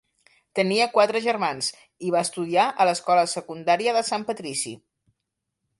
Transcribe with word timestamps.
Tenia 0.59 0.87
quatre 0.95 1.21
germans 1.25 1.69
i 2.07 2.15
va 2.15 2.23
estudiar 2.29 2.65
a 2.85 2.89
l'escola 2.91 3.27
secundària 3.37 3.97
de 3.99 4.05
Sant 4.13 4.27
Patrici. 4.31 4.75